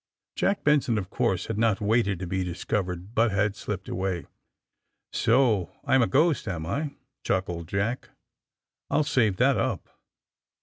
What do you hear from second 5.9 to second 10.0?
a ghost, am I?" chuckled Jack. '*I'll save that up."